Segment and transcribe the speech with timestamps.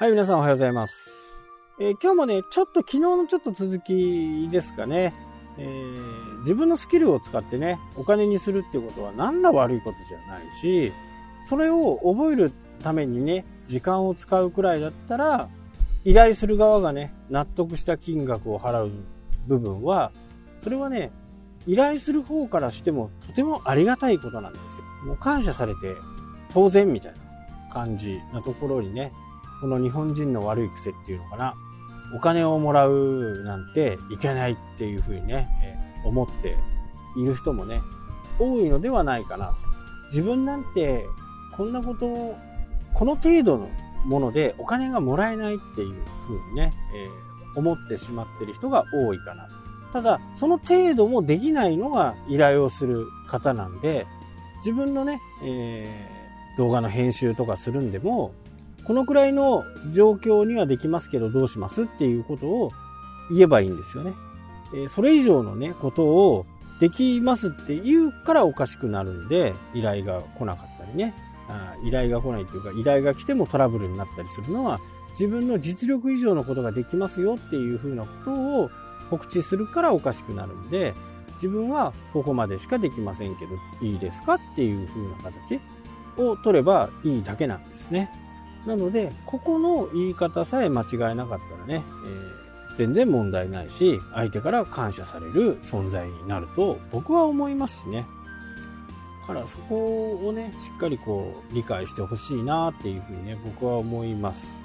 [0.00, 1.40] はい、皆さんおはようございます。
[1.80, 5.12] えー、今日もね、ちょっと昨日のちょっと続きですかね。
[5.58, 10.92] えー、自分のスキルを使ってね、お金にするっていうことは何ら悪いことじゃないし、
[11.42, 15.48] それを覚えるためにね、時間を使うくらいだったら、
[16.04, 18.92] 依頼する側がね、納得した金額を払う
[19.48, 20.12] 部分は、
[20.62, 21.10] それはね、
[21.66, 24.84] 依頼する方からしてもとてもありがたいことなんですよ。
[25.06, 25.96] もう感謝されて
[26.52, 27.18] 当然みたいな
[27.72, 29.12] 感じなところにね、
[29.60, 31.54] この日本人の悪い癖っていうのかな。
[32.14, 36.56] お金をもらうなんていけないっていうふうにね、え思って
[37.16, 37.82] いる人もね、
[38.38, 39.54] 多いのではないかな。
[40.10, 41.04] 自分なんて
[41.56, 42.38] こんなことを、
[42.94, 43.68] この程度の
[44.04, 45.94] ものでお金がもらえないっていう
[46.26, 49.48] ふうにね、えー、思ってしまってる人が多いかな。
[49.92, 54.06] ただ、その程度もできないのが依頼をする方なんで、
[54.58, 58.32] 自分のね、えー、動画の編集とかするんでも、
[58.88, 62.72] このくらいの状況にはできますけどどうしますっていうことを
[63.30, 64.14] 言えばいいんですよね。
[64.74, 66.46] えそれ以上のね、ことを
[66.80, 71.14] できますって言うからおかしくなるんで、依頼が来なかったりね。
[71.50, 74.80] あ依頼が来ないというか、依頼が来てもトラブルになったりするのは、
[75.12, 78.70] 自分の実力以上のことができますよっていうふうなことを
[79.10, 80.94] 告知するからおかしくなるんで、
[81.34, 83.52] 自分はここまでしかできませんけど、
[83.86, 85.60] いいですかっていうふうな形
[86.16, 88.10] を取ればいいだけなんですね。
[88.66, 91.84] なので、ここの言い方さえ間違えなかったらね、
[92.70, 98.06] えー、全然問題ないし、相手から感謝される存在になると僕は思いますしね。
[99.22, 104.56] だからそこをね、しっかりこう理解してほしいなっていうふうにね、僕は思います。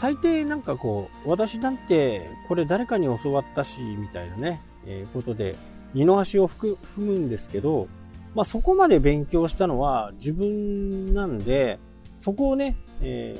[0.00, 5.56] 大抵なんかこう、私なんてこれ誰かに教わったし、みたいなね、えー、ことで
[5.94, 7.88] 二の足を踏むんですけど、
[8.34, 11.78] まあそこまで勉強したのは自分なんで、
[12.18, 13.36] そこをね、え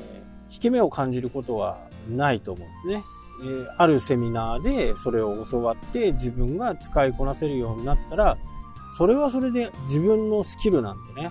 [0.51, 3.05] ー、引け目を感じることはないと思うんですね。
[3.41, 8.37] えー、あるセミナーでそれを教わって自分が使いこなせるようになったら、
[8.97, 11.31] それはそれで自分のスキルなんでね、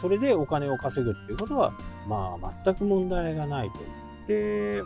[0.00, 1.72] それでお金を稼ぐっていうことは、
[2.08, 3.80] まあ全く問題がないと。
[4.28, 4.82] で、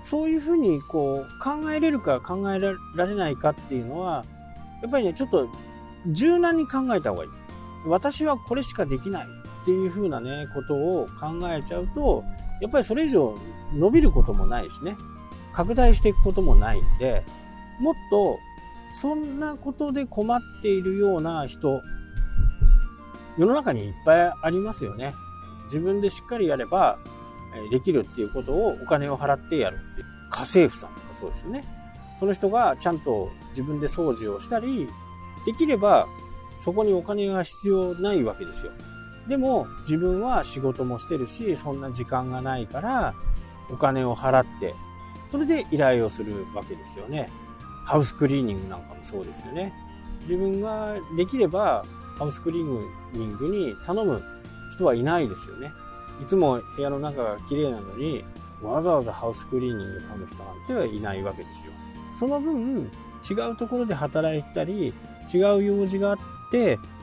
[0.00, 2.74] そういうふうにこう考えれるか考えら
[3.06, 4.24] れないかっていうのは、
[4.82, 5.48] やっぱりね、ちょっと
[6.08, 7.30] 柔軟に考えた方がいい。
[7.86, 9.26] 私はこれしかできない
[9.68, 12.24] っていう風なね、ことを考えちゃうと、
[12.62, 13.36] やっぱりそれ以上
[13.74, 14.96] 伸びることもないしね、
[15.52, 17.22] 拡大していくこともないんで、
[17.78, 18.38] もっと
[18.98, 21.82] そんなことで困っているような人、
[23.36, 25.12] 世の中にいっぱいありますよね。
[25.64, 26.98] 自分でしっかりやれば
[27.70, 30.06] できるっていうことをお金を払ってやるっていう。
[30.30, 31.64] 家政婦さんとかそうですよね。
[32.18, 34.88] その人がちゃんと自分で掃除をしたり、
[35.44, 36.06] できれば
[36.64, 38.72] そこにお金が必要ないわけですよ。
[39.28, 43.14] でも自分は仕事もしてるし、そんな時間がないから、
[43.70, 44.74] お金を払って、
[45.30, 47.30] それで依頼をするわけですよね。
[47.84, 49.72] ハウスクリーニングなんかもそうですよね。
[50.22, 51.84] 自分ができれば、
[52.18, 54.22] ハウスクリーニングに頼む
[54.74, 55.70] 人はいないですよね。
[56.22, 58.24] いつも部屋の中が綺麗なのに、
[58.62, 61.72] わざわざハウスクリーニング頼む人なんてはいないわけですよ。
[62.16, 62.90] その分、
[63.28, 64.94] 違うところで働いたり、
[65.32, 66.37] 違う用事があって、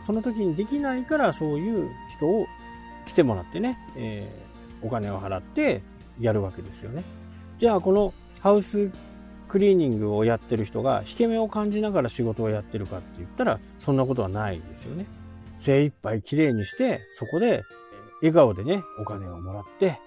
[0.02, 2.48] その時にできないからそういう人を
[3.06, 5.82] 来てもらってね、えー、お金を払って
[6.20, 7.04] やるわけですよね。
[7.58, 8.92] じゃあこのハウス
[9.48, 15.06] クリーニングをやってる人が引け目を感じながら仕事をやってるかって言ったらそんなことはないですよね。
[15.60, 17.64] 精一杯きれいにしてそこで
[18.22, 20.00] 笑顔でねお金をもらって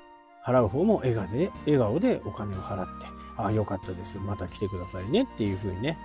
[0.44, 3.06] 払う方も笑顔で笑顔でお金を払って
[3.36, 5.96] ああよかったですまた来てくださいねっていう風にね、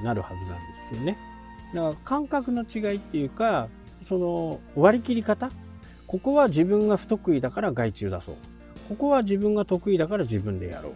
[0.00, 1.16] え、なるはずなんですよね。
[1.74, 3.68] だから感覚の違いっていうか、
[4.04, 5.50] その割り切り方？
[6.06, 8.36] ここは自分が不得意だから外注出そう。
[8.88, 10.92] ここは自分が得意だから自分でやろう。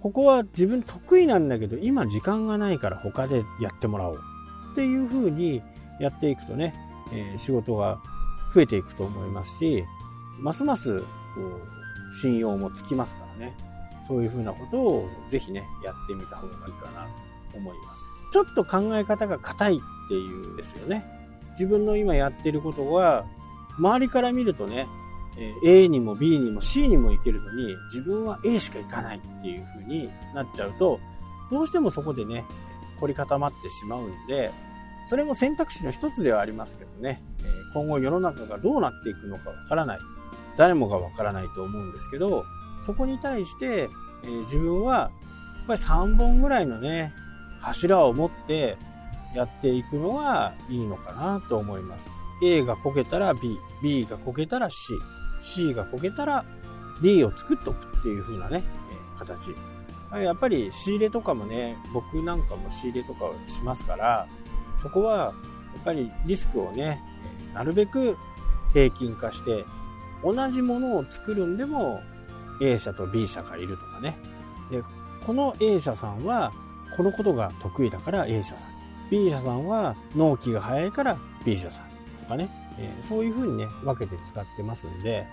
[0.00, 4.20] ここは自分得意なんだけど今時間がないから他でやってもらおう。
[4.72, 5.62] っていう風に
[6.00, 6.74] やっていくとね、
[7.12, 8.00] えー、仕事が
[8.54, 9.84] 増えていくと思いますし、
[10.38, 11.06] ますますこ
[11.40, 13.56] う信用もつきますからね。
[14.06, 17.06] そういう風なことをぜひね、やってみた方がいいかな
[17.52, 18.04] と思います。
[18.32, 21.04] ちょっと考え方が硬いっていうですよね。
[21.52, 23.24] 自分の今やってることは、
[23.78, 24.86] 周りから見るとね、
[25.64, 31.00] A にも B にも C にも行けるのに、自分は A しか行かないっていう風になっちゃうと、
[31.50, 32.44] どうしてもそこでね、
[33.00, 34.52] 凝り固まってしまうんで、
[35.08, 37.22] それも選択肢の一つではありますけどね、
[37.74, 39.98] 今後世の中がどうなっていくのかわからない。
[40.56, 42.44] 誰もがわからないと思うんですけど、
[42.82, 43.88] そこに対して、
[44.24, 45.10] え自分は、や
[45.64, 47.12] っぱり3本ぐらいのね、
[47.60, 48.76] 柱を持って
[49.34, 52.10] やっていくのがいいのかなと思います。
[52.42, 54.92] A がこけたら B、B がこけたら C、
[55.40, 56.44] C がこけたら
[57.00, 57.92] D を作っておく。
[58.02, 59.54] っていう風なね、え形。
[60.20, 64.26] やっぱり仕入れとかもね、僕なんかも仕入れとかをしますから、
[64.82, 65.32] そこは
[65.74, 67.00] やっぱりリスクをね、
[67.54, 68.18] なるべく
[68.74, 69.64] 平均化して、
[70.24, 72.00] 同じものを作るんでも
[72.60, 74.16] A 社と B 社がいるとかね。
[74.70, 74.82] で、
[75.24, 76.52] この A 社さんは
[76.96, 78.81] このことが得意だから A 社さん。
[79.10, 82.48] B 社さんは納期が早いから B 社さんとかね。
[82.78, 85.26] えー、そういう風にね、分けて使ってますんで、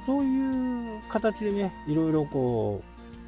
[0.00, 2.82] そういう形でね、いろいろこ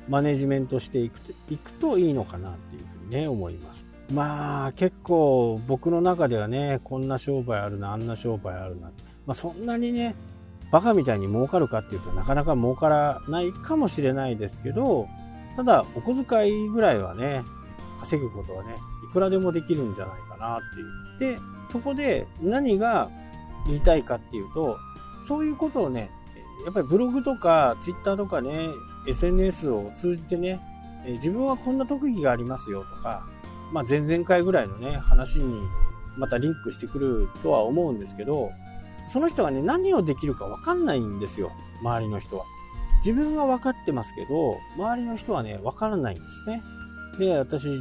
[0.08, 3.86] う、マネジメントしていくといくといいのかなっていうふうにね、思います。
[4.12, 8.92] まあ、結構僕の中ではね、こんな商売あるな、あんな商売あるな。
[9.26, 10.14] まあ、そんなにね、
[10.70, 15.08] バカみたいに儲かるかっていうとなかなか儲からないかもしれないですけど、
[15.56, 17.42] ただお小遣いぐらいはね、
[17.98, 18.76] 稼ぐことはね、
[19.16, 21.36] くらでもできるんじゃないかなっていう。
[21.36, 21.40] で、
[21.72, 23.08] そこで何が
[23.66, 24.76] 言いたいかっていうと、
[25.24, 26.10] そういうことをね、
[26.66, 28.68] やっぱりブログとかツイッターとかね、
[29.08, 30.60] SNS を通じてね、
[31.06, 33.26] 自分はこんな特技がありますよとか、
[33.72, 35.62] まあ前々回ぐらいのね、話に
[36.18, 38.50] またリンクしてくるとは思うんですけど、
[39.08, 42.44] その人がね、何をできるかわかんないんですよ、周りの人は。
[42.98, 46.62] 自分は分かってますけど、周りの人はね、わからないんですね。
[47.18, 47.80] で、私、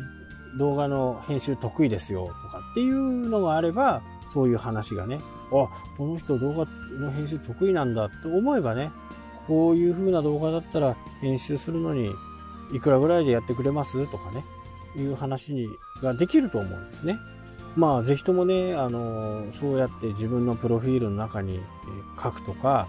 [0.57, 5.19] 動画の編集得意ですよとかっていうのがあれば、そういう話がね、
[5.51, 5.67] あ、
[5.97, 6.65] この人動画
[6.97, 8.91] の編集得意なんだって思えばね、
[9.47, 12.11] こういう風な動画だったら編集するのに
[12.73, 14.43] いくらぐらいでやってくれますとかね、
[14.95, 15.69] いう話
[16.01, 17.17] ができると思うんですね。
[17.75, 21.59] まあ、ぜひともね、あの、そうやって自分のプロフィールの中に
[22.21, 22.87] 書くとか、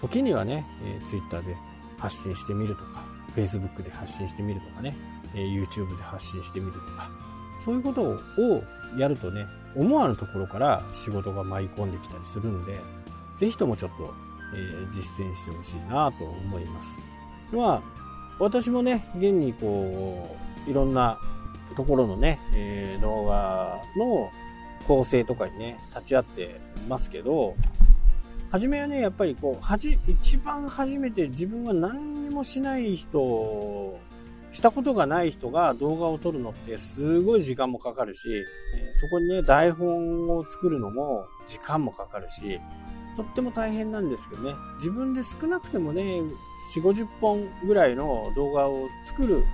[0.00, 0.66] 時にはね、
[1.06, 1.56] Twitter で
[1.98, 3.04] 発信してみるとか、
[3.36, 4.96] Facebook で発信してみるとかね、
[5.34, 7.10] え YouTube で発信してみるとか、
[7.64, 8.18] そういうことを
[8.96, 12.80] やるとね、思わぬところから仕事が舞い込んできたりするんで、
[13.38, 14.14] ぜひともちょっと、
[14.54, 17.00] え、実践してほしいなと思います。
[17.52, 17.82] まあ、
[18.38, 20.36] 私もね、現にこ
[20.66, 21.18] う、いろんな
[21.76, 24.30] ところのね、え、動画の
[24.86, 27.56] 構成とかにね、立ち会ってますけど、
[28.50, 33.98] 初めはね、やっぱりこう、はじ、一番初めて自分は何にもしない人、
[34.52, 38.44] したことがない人が動画を撮るのってすごい時間もかかるし、え、
[38.94, 42.60] そこにね、台本を作るのも時間もかかるし、
[43.16, 46.02] とっても大変なんですけどね、自分で少なくてもね、
[46.74, 49.44] 4、50本ぐらいの動画を作る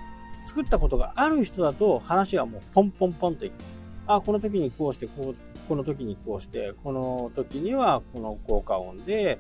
[0.48, 3.82] 作ったことがある人だと話はもうポンポンポンといきます。
[4.06, 5.36] あ、この時にこうして、こう、
[5.68, 9.38] この時にこうして、この時にはこの効果音で、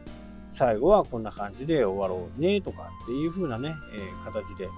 [0.52, 4.68] 最後はこんな感じで終わろうねとかっていう風なね、えー、形で。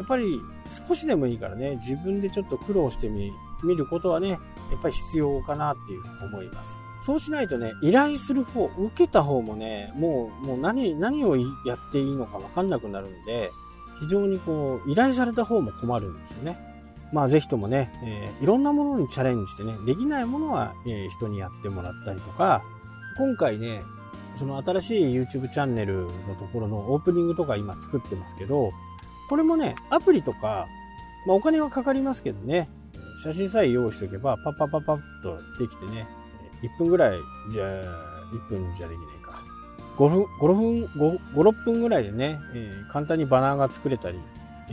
[0.00, 0.40] やっぱり
[0.88, 3.30] 少しでもいいからね、自分でちょっと苦労してみ
[3.76, 4.40] ることはね、やっ
[4.80, 6.78] ぱり必要かなっていう思います。
[7.02, 13.50] そうしないとね、依頼する方、受けた方もね、もう、もう何、何をやっていいのかわかんなくなるんで、
[14.00, 16.58] 非常にこう、依頼された方も困るんですよね。
[17.12, 22.62] まあぜひともね、えー、いろんなものにチャレンジしてね、できないものは、えー、人にやってもらったりとか、
[23.18, 23.82] 今回ね、
[24.36, 28.72] その新しい YouTube チャンネルのところのオープニングとか今作ってますけど、
[29.30, 30.66] これもね、アプリとか、
[31.24, 32.68] まあお金はかかりますけどね、
[33.22, 36.08] 写真さえ用意しておけば、パッパッパッパッとできてね、
[36.62, 37.18] 1分ぐらい
[37.52, 39.40] じゃ、1分じゃできないか
[39.96, 44.18] 5分、5分、5、6分ぐらいでね、えー、簡単にバナーが作れたり、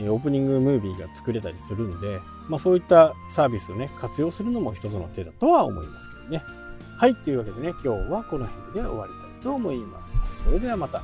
[0.00, 6.42] ープニングムービーが作れたりするんで、まあそういったサービスをね、活用するのも一つの手だとは思いますけどね。
[6.96, 10.42] はい、というわけでね、今日はこの辺で終わりたいと思います。
[10.42, 11.00] それではまた。